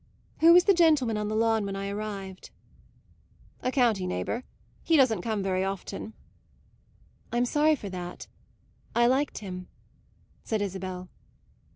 "Who 0.39 0.51
was 0.53 0.63
the 0.63 0.73
gentleman 0.73 1.15
on 1.15 1.27
the 1.27 1.35
lawn 1.35 1.63
when 1.63 1.75
I 1.75 1.87
arrived?" 1.89 2.49
"A 3.61 3.71
county 3.71 4.07
neighbour; 4.07 4.43
he 4.81 4.97
doesn't 4.97 5.21
come 5.21 5.43
very 5.43 5.63
often." 5.63 6.13
"I'm 7.31 7.45
sorry 7.45 7.75
for 7.75 7.89
that; 7.89 8.25
I 8.95 9.05
liked 9.05 9.37
him," 9.45 9.67
said 10.43 10.59
Isabel. 10.59 11.07